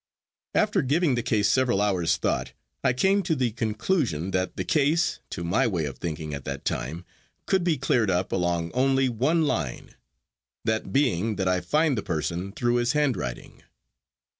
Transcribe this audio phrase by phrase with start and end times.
[0.55, 2.53] After giving the case several hours' thought,
[2.83, 6.65] I came to the conclusion that the case, to my way of thinking at that
[6.65, 7.05] time,
[7.45, 9.93] could be cleared up along only one line,
[10.65, 13.61] that being that I find the person through his handwriting.